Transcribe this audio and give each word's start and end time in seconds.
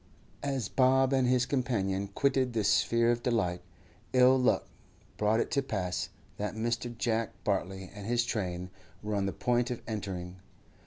As 0.41 0.67
Bob 0.67 1.13
and 1.13 1.27
his 1.27 1.45
companion 1.45 2.07
quitted 2.07 2.53
this 2.53 2.69
sphere 2.69 3.11
of 3.11 3.21
delight, 3.21 3.61
ill 4.13 4.35
luck 4.35 4.65
brought 5.15 5.39
it 5.39 5.51
to 5.51 5.61
pass 5.61 6.09
that 6.37 6.55
Mr. 6.55 6.97
Jack 6.97 7.33
Bartley 7.43 7.91
and 7.93 8.07
his 8.07 8.25
train 8.25 8.71
were 9.03 9.13
on 9.13 9.27
the 9.27 9.31
point 9.31 9.69
of 9.69 9.79
entering. 9.87 10.37